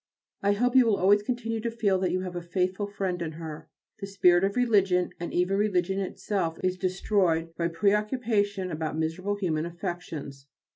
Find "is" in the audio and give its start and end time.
6.63-6.75